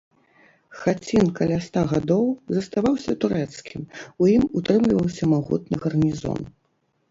Хацін 0.83 1.27
каля 1.39 1.57
ста 1.65 1.83
гадоў 1.91 2.23
заставаўся 2.57 3.11
турэцкім, 3.25 3.81
у 4.23 4.33
ім 4.39 4.43
утрымліваўся 4.63 5.33
магутны 5.37 5.75
гарнізон. 5.87 6.41